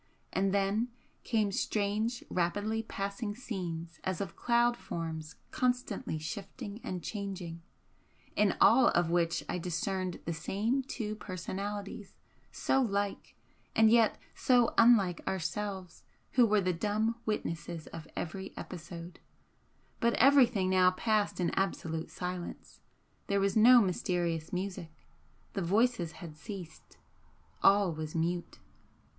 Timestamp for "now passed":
20.71-21.39